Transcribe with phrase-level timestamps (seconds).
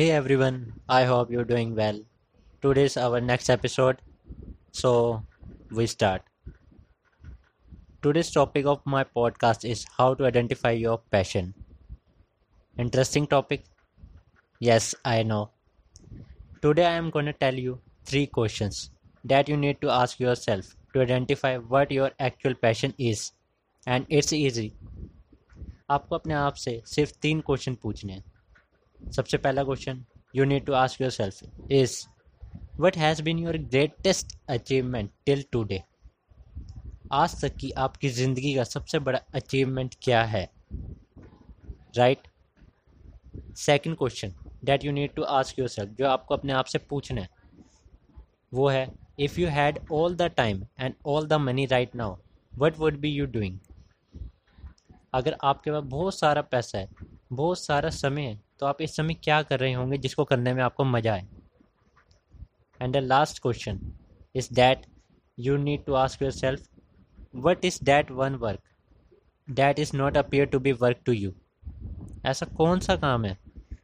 [0.00, 2.00] Hey everyone, I hope you're doing well.
[2.62, 3.98] Today's our next episode,
[4.72, 5.22] so
[5.70, 6.22] we start.
[8.00, 11.52] Today's topic of my podcast is how to identify your passion.
[12.78, 13.64] Interesting topic?
[14.58, 15.50] Yes, I know.
[16.62, 18.90] Today I am going to tell you three questions
[19.24, 23.32] that you need to ask yourself to identify what your actual passion is.
[23.86, 24.72] And it's easy.
[25.90, 28.24] आपको अपने आप से सिर्फ तीन question पूछने हैं
[29.11, 30.03] सबसे पहला question
[30.35, 31.97] you need to ask yourself is
[32.79, 35.81] what has been your greatest achievement till today
[37.13, 40.49] आज तक की आपकी ज़िंदगी का सबसे बड़ा अचीवमेंट क्या है?
[41.97, 42.27] Right
[43.57, 44.33] second question
[44.65, 47.29] that you need to ask yourself जो आपको अपने आप से पूछना है,
[48.51, 48.87] वो है
[49.19, 52.17] if you had all the time and all the money right now
[52.53, 53.59] what would be you doing
[55.13, 56.89] अगर आपके पास बहुत सारा पैसा है,
[57.33, 60.63] बहुत सारा समय है तो आप इस समय क्या कर रहे होंगे जिसको करने में
[60.63, 61.27] आपको मज़ा आए?
[62.81, 63.79] And the last question
[64.35, 64.85] is that
[65.39, 66.67] you need to ask yourself
[67.35, 68.61] what is that one work
[69.49, 71.33] that is not appear to be work to you
[72.25, 73.37] ऐसा कौन सा काम है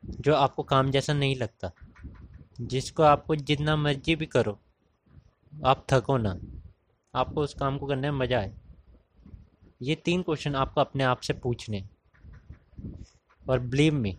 [0.06, 1.72] जो आपको काम जैसा नहीं लगता?
[2.62, 4.58] जिसको आपको जितना मर्ज़ी भी करो,
[5.66, 6.38] आप थको ना,
[7.16, 8.54] आपको उस काम को करने में मज़ा आए।
[9.82, 11.84] ये तीन क्वेश्चन आपको अपने आप से पूछने
[13.50, 14.18] और believe me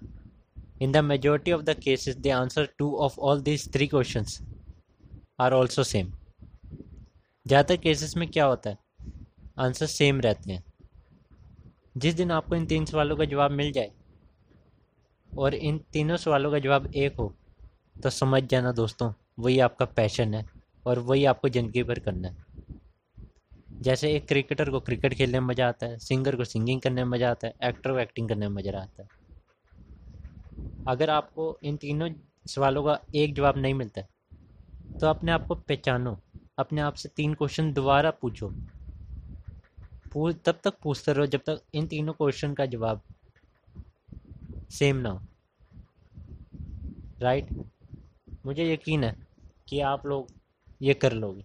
[0.83, 4.41] in the majority of the cases the answer to of all these three questions
[5.41, 6.13] are also same
[7.47, 8.79] ज़्यादातर केसेस में क्या होता है?
[9.59, 10.63] आंसर सेम रहते हैं।
[11.97, 13.91] जिस दिन आपको इन तीन सवालों का जवाब मिल जाए
[15.31, 17.33] और इन तीनों सवालों का जवाब एक हो
[17.97, 20.45] तो समझ जाना दोस्तों, वही आपका पैशन है
[20.87, 22.51] और वही आपको ज़िंदगी भर करना है।
[23.83, 27.11] जैसे एक क्रिकेटर को क्रिकेट खेलने में मज़ा आता है सिंगर को सिंगिंग करने में
[27.11, 29.09] मज़ा आता है एक्टर को एक्टिंग करने में मज़ा आता है।
[30.89, 32.09] अगर आपको इन तीनों
[32.47, 34.03] सवालों का एक जवाब नहीं मिलता
[35.01, 36.19] तो अपने आप को पहचानो
[36.59, 38.49] अपने आप से तीन क्वेश्चन दोबारा पूछो।
[40.13, 43.03] पूछ तब तक पूछते रहो जब तक इन तीनों क्वेश्चन का जवाब
[44.71, 45.21] सेम ना हो।
[47.21, 47.53] राइट
[48.47, 49.15] मुझे यकीन है
[49.69, 50.29] कि आप लोग
[50.83, 51.45] ये कर लोगे।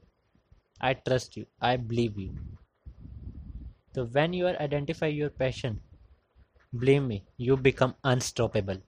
[0.83, 2.33] I trust you I believe you
[3.95, 5.77] तो when you are identify your passion,
[6.73, 8.81] believe me, you become unstoppable.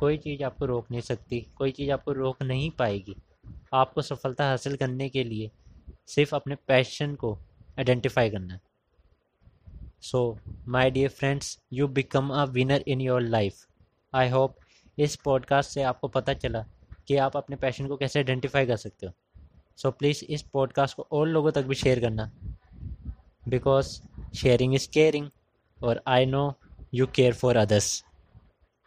[0.00, 3.16] कोई चीज़ आपको रोक नहीं सकती कोई चीज़ आपको रोक नहीं पाएगी।
[3.74, 5.50] आपको सफलता हासिल करने के लिए
[6.06, 7.34] सिर्फ़ अपने पैशन को
[7.78, 8.60] आइडेंटिफाई करना है।
[10.02, 10.38] So
[10.68, 13.66] my dear friends you become a winner in your life
[14.14, 14.56] I hope
[14.98, 16.64] इस पॉडकास्ट से आपको पता चला
[17.08, 19.12] कि आप अपने पैशन को कैसे आइडेंटिफाई कर सकते हो।
[19.76, 22.30] सो so, प्लीज़ इस पॉडकास्ट को और लोगों तक भी शेयर करना।
[23.48, 24.00] बिकॉज़
[24.36, 25.28] शेयरिंग इज़ केयरिंग
[25.84, 26.52] और I know
[26.94, 28.04] you care for others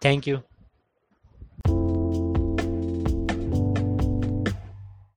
[0.05, 0.37] thank you